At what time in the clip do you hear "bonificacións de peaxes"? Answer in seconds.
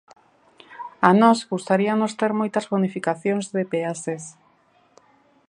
2.71-4.23